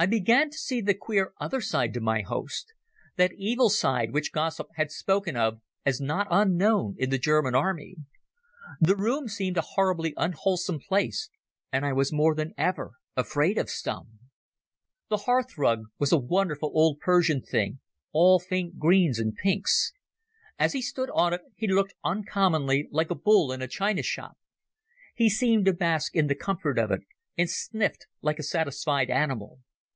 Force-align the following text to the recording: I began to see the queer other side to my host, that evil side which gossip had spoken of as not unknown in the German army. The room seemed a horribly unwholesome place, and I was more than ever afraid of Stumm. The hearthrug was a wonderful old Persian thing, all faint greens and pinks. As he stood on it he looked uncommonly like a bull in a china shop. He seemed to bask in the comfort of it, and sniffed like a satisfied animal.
I 0.00 0.06
began 0.06 0.48
to 0.50 0.56
see 0.56 0.80
the 0.80 0.94
queer 0.94 1.32
other 1.40 1.60
side 1.60 1.92
to 1.94 2.00
my 2.00 2.22
host, 2.22 2.72
that 3.16 3.32
evil 3.36 3.68
side 3.68 4.12
which 4.12 4.30
gossip 4.30 4.68
had 4.76 4.92
spoken 4.92 5.34
of 5.36 5.60
as 5.84 6.00
not 6.00 6.28
unknown 6.30 6.94
in 7.00 7.10
the 7.10 7.18
German 7.18 7.56
army. 7.56 7.96
The 8.80 8.94
room 8.94 9.26
seemed 9.26 9.56
a 9.56 9.60
horribly 9.72 10.14
unwholesome 10.16 10.78
place, 10.86 11.30
and 11.72 11.84
I 11.84 11.92
was 11.94 12.12
more 12.12 12.36
than 12.36 12.54
ever 12.56 12.92
afraid 13.16 13.58
of 13.58 13.68
Stumm. 13.68 14.20
The 15.08 15.16
hearthrug 15.26 15.86
was 15.98 16.12
a 16.12 16.16
wonderful 16.16 16.70
old 16.72 17.00
Persian 17.00 17.42
thing, 17.42 17.80
all 18.12 18.38
faint 18.38 18.78
greens 18.78 19.18
and 19.18 19.34
pinks. 19.34 19.92
As 20.60 20.74
he 20.74 20.80
stood 20.80 21.10
on 21.12 21.32
it 21.32 21.40
he 21.56 21.66
looked 21.66 21.94
uncommonly 22.04 22.86
like 22.92 23.10
a 23.10 23.16
bull 23.16 23.50
in 23.50 23.62
a 23.62 23.66
china 23.66 24.04
shop. 24.04 24.38
He 25.16 25.28
seemed 25.28 25.64
to 25.64 25.72
bask 25.72 26.14
in 26.14 26.28
the 26.28 26.36
comfort 26.36 26.78
of 26.78 26.92
it, 26.92 27.00
and 27.36 27.50
sniffed 27.50 28.06
like 28.22 28.38
a 28.38 28.44
satisfied 28.44 29.10
animal. 29.10 29.58